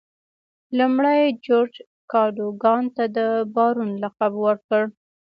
لومړي 0.77 1.19
جورج 1.45 1.73
کادوګان 2.11 2.83
ته 2.95 3.03
د 3.17 3.19
بارون 3.55 3.89
لقب 4.03 4.33
ورکړ. 4.45 4.83